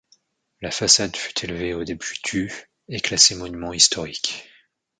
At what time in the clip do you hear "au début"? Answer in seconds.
1.75-2.15